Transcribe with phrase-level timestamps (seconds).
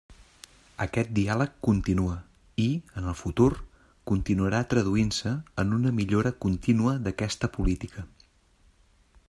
[0.83, 2.15] Aquest diàleg continua
[2.63, 2.65] i,
[3.01, 3.49] en el futur,
[4.13, 5.35] continuarà traduint-se
[5.65, 8.07] en una millora contínua d'aquesta política.